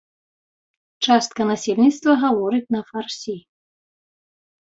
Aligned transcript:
Частка 1.07 1.41
насельніцтва 1.51 2.11
гаворыць 2.23 2.63
на 2.77 2.81
фарсі. 2.89 3.35